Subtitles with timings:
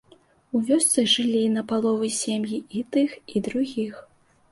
[0.59, 4.01] У вёсцы жылі напалову сем'і і тых, і другіх.